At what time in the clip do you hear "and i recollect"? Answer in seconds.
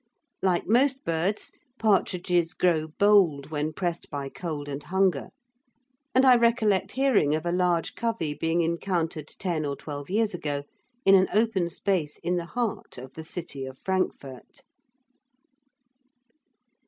6.15-6.93